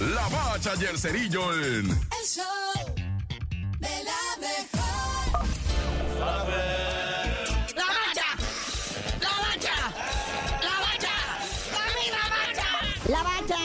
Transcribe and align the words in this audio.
La 0.00 0.28
Bacha 0.28 0.74
y 0.80 0.84
el 0.84 0.96
Cerillo 0.96 1.52
en... 1.54 1.90
El 1.90 2.24
show 2.24 2.44
de 3.80 4.04
la 4.04 4.22
mejor. 4.38 5.44
¡La 7.74 7.84
bacha! 7.84 8.28
¡La 9.20 9.32
bacha! 9.42 9.76
¡La 10.62 10.74
bacha! 10.80 11.14
¡Dame 11.72 12.04
la 12.14 12.24
bacha! 12.30 12.68
La 13.08 13.20
bacha, 13.24 13.58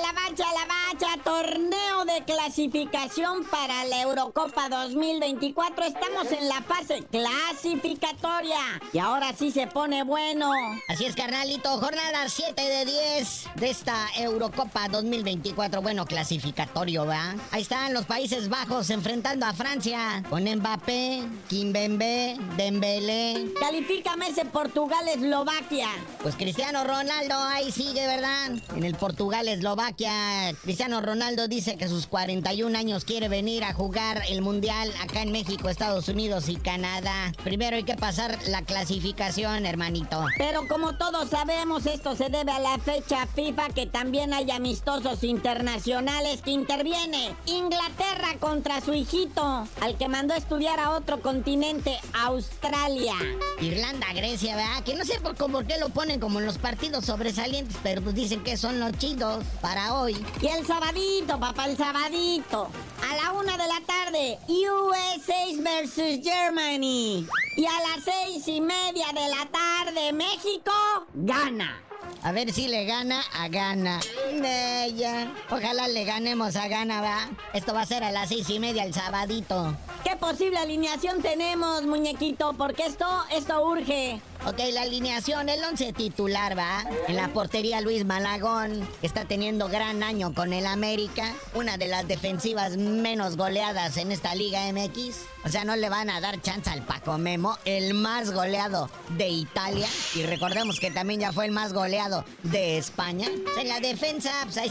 la 0.00 0.12
bacha, 0.12 0.46
la 0.54 0.64
bacha, 0.66 1.10
torneo 1.24 1.79
de 2.20 2.24
clasificación 2.24 3.44
para 3.50 3.84
la 3.84 4.02
Eurocopa 4.02 4.68
2024. 4.68 5.84
Estamos 5.84 6.30
en 6.32 6.48
la 6.48 6.60
fase 6.62 7.04
clasificatoria 7.10 8.58
y 8.92 8.98
ahora 8.98 9.32
sí 9.32 9.50
se 9.50 9.66
pone 9.66 10.02
bueno. 10.02 10.50
Así 10.88 11.04
es, 11.04 11.14
carnalito. 11.14 11.78
Jornada 11.78 12.28
7 12.28 12.60
de 12.60 12.84
10 12.84 13.44
de 13.56 13.70
esta 13.70 14.08
Eurocopa 14.16 14.88
2024. 14.88 15.82
Bueno, 15.82 16.04
clasificatorio, 16.06 17.06
¿va? 17.06 17.34
Ahí 17.50 17.62
están 17.62 17.94
los 17.94 18.06
Países 18.06 18.48
Bajos 18.48 18.90
enfrentando 18.90 19.46
a 19.46 19.52
Francia 19.52 20.22
con 20.28 20.44
Mbappé, 20.44 21.22
Kimbembe, 21.48 22.36
Dembélé. 22.56 23.52
Califícame 23.60 24.28
ese 24.28 24.44
Portugal-Eslovaquia. 24.46 25.88
Pues 26.22 26.34
Cristiano 26.34 26.84
Ronaldo 26.84 27.34
ahí 27.34 27.70
sigue, 27.70 28.06
¿verdad? 28.06 28.50
En 28.74 28.84
el 28.84 28.94
Portugal-Eslovaquia. 28.96 30.54
Cristiano 30.62 31.00
Ronaldo 31.00 31.48
dice 31.48 31.76
que 31.76 31.88
sus 31.88 32.06
41 32.10 32.76
años 32.76 33.04
quiere 33.04 33.28
venir 33.28 33.62
a 33.62 33.72
jugar 33.72 34.22
el 34.28 34.42
Mundial 34.42 34.92
acá 35.00 35.22
en 35.22 35.30
México, 35.30 35.68
Estados 35.68 36.08
Unidos 36.08 36.48
y 36.48 36.56
Canadá. 36.56 37.32
Primero 37.44 37.76
hay 37.76 37.84
que 37.84 37.94
pasar 37.94 38.36
la 38.48 38.62
clasificación, 38.62 39.64
hermanito. 39.64 40.26
Pero 40.36 40.66
como 40.66 40.96
todos 40.96 41.30
sabemos, 41.30 41.86
esto 41.86 42.16
se 42.16 42.28
debe 42.28 42.50
a 42.50 42.58
la 42.58 42.78
fecha 42.78 43.28
FIFA 43.28 43.68
que 43.68 43.86
también 43.86 44.34
hay 44.34 44.50
amistosos 44.50 45.22
internacionales 45.22 46.42
que 46.42 46.50
interviene. 46.50 47.34
Inglaterra 47.46 48.36
contra 48.40 48.80
su 48.80 48.92
hijito, 48.92 49.68
al 49.80 49.96
que 49.96 50.08
mandó 50.08 50.34
a 50.34 50.38
estudiar 50.38 50.80
a 50.80 50.90
otro 50.90 51.22
continente, 51.22 51.96
Australia. 52.12 53.14
Irlanda, 53.60 54.12
Grecia, 54.14 54.56
¿verdad? 54.56 54.82
Que 54.82 54.96
no 54.96 55.04
sé 55.04 55.20
por, 55.20 55.36
por 55.36 55.64
qué 55.64 55.78
lo 55.78 55.90
ponen 55.90 56.18
como 56.18 56.40
en 56.40 56.46
los 56.46 56.58
partidos 56.58 57.04
sobresalientes, 57.04 57.76
pero 57.84 58.02
pues 58.02 58.16
dicen 58.16 58.42
que 58.42 58.56
son 58.56 58.80
los 58.80 58.98
chidos 58.98 59.44
para 59.60 59.94
hoy. 59.94 60.16
Y 60.42 60.48
el 60.48 60.66
sabadito, 60.66 61.38
papá, 61.38 61.66
el 61.66 61.76
sabadito. 61.76 61.89
A 61.92 63.16
la 63.16 63.32
una 63.32 63.56
de 63.56 63.66
la 63.66 63.80
tarde, 63.84 64.38
USA 64.46 65.60
versus 65.60 66.20
Germany. 66.22 67.26
Y 67.56 67.66
a 67.66 67.80
las 67.80 68.04
seis 68.04 68.46
y 68.46 68.60
media 68.60 69.06
de 69.12 69.28
la 69.28 69.48
tarde, 69.50 70.12
México 70.12 70.70
gana. 71.14 71.82
A 72.22 72.32
ver 72.32 72.52
si 72.52 72.68
le 72.68 72.84
gana 72.84 73.22
a 73.32 73.48
Gana. 73.48 74.00
Bella. 74.40 75.32
Ojalá 75.50 75.88
le 75.88 76.04
ganemos 76.04 76.56
a 76.56 76.68
Gana, 76.68 77.00
¿va? 77.00 77.28
Esto 77.54 77.74
va 77.74 77.82
a 77.82 77.86
ser 77.86 78.04
a 78.04 78.10
las 78.10 78.28
seis 78.28 78.48
y 78.50 78.58
media 78.58 78.84
el 78.84 78.94
sabadito. 78.94 79.74
¿Qué 80.04 80.16
posible 80.16 80.58
alineación 80.58 81.22
tenemos, 81.22 81.82
muñequito? 81.82 82.54
Porque 82.54 82.84
esto, 82.84 83.06
esto 83.30 83.64
urge. 83.66 84.20
Ok, 84.46 84.58
la 84.72 84.82
alineación, 84.82 85.48
el 85.50 85.62
once 85.62 85.92
titular, 85.92 86.56
¿va? 86.56 86.84
En 87.08 87.16
la 87.16 87.28
portería 87.28 87.82
Luis 87.82 88.06
Malagón, 88.06 88.88
que 89.00 89.06
está 89.06 89.26
teniendo 89.26 89.68
gran 89.68 90.02
año 90.02 90.32
con 90.32 90.52
el 90.52 90.66
América. 90.66 91.34
Una 91.54 91.76
de 91.76 91.88
las 91.88 92.08
defensivas 92.08 92.76
menos 92.76 93.36
goleadas 93.36 93.98
en 93.98 94.12
esta 94.12 94.34
Liga 94.34 94.60
MX. 94.72 95.16
O 95.44 95.48
sea, 95.48 95.64
no 95.64 95.74
le 95.76 95.88
van 95.88 96.10
a 96.10 96.20
dar 96.20 96.40
chance 96.42 96.68
al 96.68 96.84
Paco 96.84 97.16
Memo, 97.16 97.56
el 97.64 97.94
más 97.94 98.30
goleado 98.32 98.90
de 99.16 99.28
Italia. 99.28 99.86
Y 100.14 100.22
recordemos 100.22 100.78
que 100.78 100.90
también 100.90 101.20
ya 101.20 101.32
fue 101.32 101.46
el 101.46 101.52
más 101.52 101.72
goleado 101.72 102.24
de 102.42 102.76
España. 102.78 103.28
En 103.58 103.68
la 103.68 103.80
defensa, 103.80 104.30
pues 104.44 104.58
ahí 104.58 104.70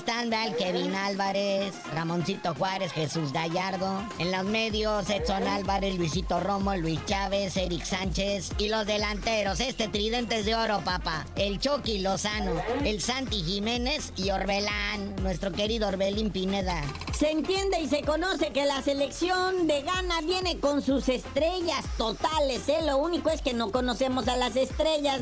Kevin 0.57 0.95
Álvarez, 0.95 1.73
Ramoncito 1.93 2.53
Juárez, 2.55 2.91
Jesús 2.91 3.31
Gallardo. 3.33 4.03
En 4.19 4.31
los 4.31 4.43
medios, 4.43 5.09
Edson 5.09 5.47
Álvarez, 5.47 5.97
Luisito 5.97 6.39
Romo, 6.39 6.75
Luis 6.75 6.99
Chávez, 7.05 7.57
Eric 7.57 7.83
Sánchez. 7.83 8.51
Y 8.57 8.69
los 8.69 8.85
delanteros, 8.85 9.59
este 9.59 9.87
tridente 9.87 10.39
es 10.39 10.45
de 10.45 10.55
oro, 10.55 10.81
papá. 10.83 11.25
El 11.35 11.59
Chucky 11.59 11.99
Lozano, 11.99 12.61
el 12.83 13.01
Santi 13.01 13.43
Jiménez 13.43 14.13
y 14.15 14.31
Orbelán, 14.31 15.15
nuestro 15.21 15.51
querido 15.51 15.87
Orbelín 15.87 16.31
Pineda. 16.31 16.81
Se 17.19 17.31
entiende 17.31 17.81
y 17.81 17.89
se 17.89 18.01
conoce 18.01 18.53
que 18.53 18.63
la 18.63 18.81
selección 18.81 19.67
de 19.67 19.81
Ghana 19.81 20.21
viene 20.21 20.57
con 20.57 20.81
sus 20.81 21.09
estrellas 21.09 21.83
totales, 21.97 22.69
¿eh? 22.69 22.79
Lo 22.85 22.97
único 22.97 23.29
es 23.29 23.41
que 23.41 23.51
no 23.51 23.73
conocemos 23.73 24.29
a 24.29 24.37
las 24.37 24.55
estrellas. 24.55 25.19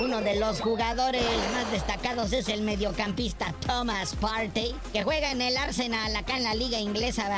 Uno 0.00 0.20
de 0.20 0.40
los 0.40 0.60
jugadores 0.60 1.22
más 1.54 1.70
destacados 1.70 2.32
es 2.32 2.48
el 2.48 2.62
mediocampista 2.62 3.54
Thomas 3.64 4.16
Partey, 4.16 4.74
que 4.92 5.04
juega 5.04 5.30
en 5.30 5.40
el 5.40 5.56
Arsenal 5.56 6.16
acá 6.16 6.38
en 6.38 6.42
la 6.42 6.56
liga 6.56 6.80
inglesa. 6.80 7.30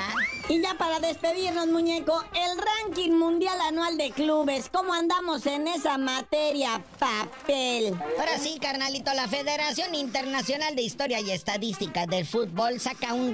Y 0.48 0.62
ya 0.62 0.78
para 0.78 0.98
despedirnos, 0.98 1.66
muñeco, 1.66 2.24
el 2.34 2.58
ranking 2.58 3.12
mundial 3.12 3.60
anual 3.68 3.98
de 3.98 4.12
clubes, 4.12 4.70
¿cómo 4.72 4.94
andamos 4.94 5.44
en 5.44 5.68
esa 5.68 5.98
materia? 5.98 6.82
Papel. 6.98 7.94
Ahora 8.18 8.38
sí, 8.38 8.58
carnalito, 8.60 9.12
la 9.12 9.28
Federación 9.28 9.94
Internacional 9.94 10.74
de 10.74 10.82
Historia 10.82 11.20
y 11.20 11.30
Estadística 11.32 12.06
del 12.06 12.26
Fútbol 12.26 12.80
saca 12.80 13.12
un 13.12 13.32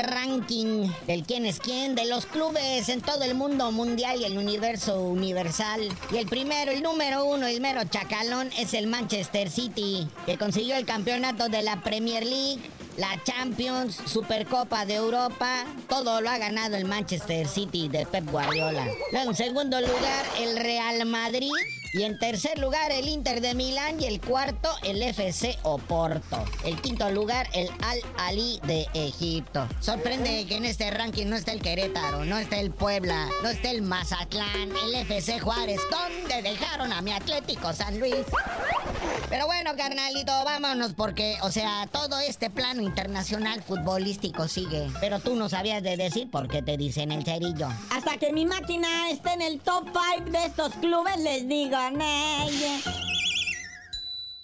ranking 0.56 0.90
del 1.06 1.22
quién 1.24 1.46
es 1.46 1.58
quién 1.58 1.94
de 1.94 2.06
los 2.06 2.26
clubes 2.26 2.88
en 2.88 3.00
todo 3.00 3.22
el 3.24 3.34
mundo 3.34 3.70
mundial 3.72 4.20
y 4.20 4.24
el 4.24 4.38
universo 4.38 5.00
universal. 5.00 5.80
Y 6.12 6.16
el 6.16 6.26
primero, 6.26 6.72
el 6.72 6.82
número 6.82 7.24
uno, 7.24 7.46
el 7.46 7.60
mero 7.60 7.82
chacalón, 7.84 8.50
es 8.58 8.74
el 8.74 8.86
Manchester 8.86 9.50
City, 9.50 10.08
que 10.24 10.38
consiguió 10.38 10.76
el 10.76 10.86
campeonato 10.86 11.48
de 11.48 11.62
la 11.62 11.82
Premier 11.82 12.24
League. 12.24 12.60
La 12.96 13.22
Champions, 13.24 14.00
Supercopa 14.06 14.86
de 14.86 14.94
Europa, 14.94 15.66
todo 15.86 16.22
lo 16.22 16.30
ha 16.30 16.38
ganado 16.38 16.76
el 16.76 16.86
Manchester 16.86 17.46
City 17.46 17.88
de 17.88 18.06
Pep 18.06 18.24
Guardiola. 18.30 18.86
En 19.12 19.34
segundo 19.34 19.78
lugar, 19.82 20.24
el 20.40 20.56
Real 20.56 21.04
Madrid. 21.04 21.50
Y 21.96 22.02
en 22.02 22.18
tercer 22.18 22.58
lugar, 22.58 22.92
el 22.92 23.08
Inter 23.08 23.40
de 23.40 23.54
Milán. 23.54 23.98
Y 23.98 24.04
el 24.04 24.20
cuarto, 24.20 24.68
el 24.82 25.02
FC 25.02 25.58
Oporto. 25.62 26.44
El 26.62 26.78
quinto 26.82 27.10
lugar, 27.10 27.48
el 27.54 27.70
Al 27.80 27.98
Ali 28.18 28.60
de 28.66 28.86
Egipto. 28.92 29.66
Sorprende 29.80 30.44
que 30.46 30.56
en 30.56 30.66
este 30.66 30.90
ranking 30.90 31.24
no 31.24 31.36
está 31.36 31.52
el 31.52 31.62
Querétaro, 31.62 32.26
no 32.26 32.36
está 32.36 32.60
el 32.60 32.70
Puebla, 32.70 33.30
no 33.42 33.48
está 33.48 33.70
el 33.70 33.80
Mazatlán, 33.80 34.72
el 34.84 34.94
FC 34.94 35.40
Juárez. 35.40 35.80
¿Dónde 35.90 36.42
dejaron 36.42 36.92
a 36.92 37.00
mi 37.00 37.12
Atlético 37.12 37.72
San 37.72 37.98
Luis? 37.98 38.26
Pero 39.28 39.46
bueno, 39.46 39.72
carnalito, 39.76 40.32
vámonos 40.44 40.92
porque, 40.94 41.36
o 41.42 41.50
sea, 41.50 41.88
todo 41.90 42.20
este 42.20 42.48
plano 42.50 42.82
internacional 42.82 43.62
futbolístico 43.62 44.46
sigue. 44.48 44.88
Pero 45.00 45.18
tú 45.20 45.34
no 45.34 45.48
sabías 45.48 45.82
de 45.82 45.96
decir 45.96 46.30
por 46.30 46.48
qué 46.48 46.62
te 46.62 46.76
dicen 46.76 47.12
el 47.12 47.24
cerillo. 47.24 47.68
Hasta 47.90 48.16
que 48.18 48.32
mi 48.32 48.46
máquina 48.46 49.10
esté 49.10 49.32
en 49.32 49.42
el 49.42 49.60
top 49.60 49.88
5 50.16 50.30
de 50.30 50.44
estos 50.44 50.72
clubes, 50.74 51.18
les 51.18 51.48
digo, 51.48 51.76
"Ney". 51.90 52.82